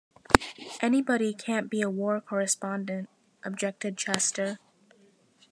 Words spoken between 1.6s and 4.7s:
be a war correspondent," objected Chester.